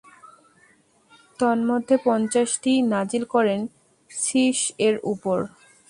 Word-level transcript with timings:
তন্মধ্যে 1.39 1.95
পঞ্চাশটি 2.05 2.71
নাযিল 2.91 3.23
করেন 3.25 3.59
শীছ-এর 4.11 4.95
উপর। 5.03 5.37